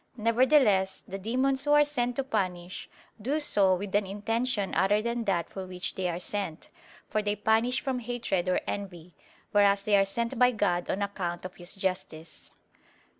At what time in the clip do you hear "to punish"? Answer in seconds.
2.15-2.89